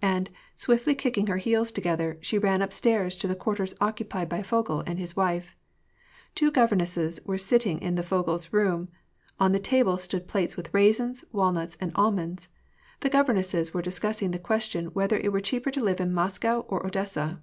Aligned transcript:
and, 0.00 0.30
swiftly 0.56 0.94
kicking 0.94 1.26
her 1.26 1.36
heels 1.36 1.70
together, 1.70 2.16
she 2.22 2.38
ran 2.38 2.62
upstairs 2.62 3.14
to 3.16 3.28
the 3.28 3.36
quarters 3.36 3.74
occupied 3.82 4.30
by 4.30 4.40
Vogel 4.40 4.80
and 4.86 4.98
his 4.98 5.14
wife. 5.14 5.54
Two 6.34 6.50
governesses 6.50 7.20
were 7.26 7.36
sitting 7.36 7.78
in 7.82 7.94
the 7.94 8.00
Vogels' 8.02 8.50
room; 8.50 8.88
on 9.38 9.52
the 9.52 9.58
table 9.58 9.98
stood 9.98 10.26
plates 10.26 10.56
with 10.56 10.72
raisins, 10.72 11.22
walnuts, 11.32 11.76
and 11.82 11.92
almonds. 11.96 12.48
The 13.00 13.10
governesses 13.10 13.74
were 13.74 13.82
discussing 13.82 14.30
the 14.30 14.38
question 14.38 14.86
whether 14.94 15.18
it 15.18 15.32
were 15.34 15.40
cheaper 15.42 15.70
to 15.72 15.84
live 15.84 16.00
in 16.00 16.14
Moscow 16.14 16.60
or 16.60 16.86
Odessa. 16.86 17.42